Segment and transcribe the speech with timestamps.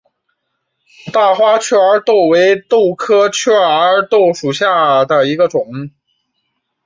[1.13, 5.91] 大花雀儿豆为豆科雀儿豆属下的一个种。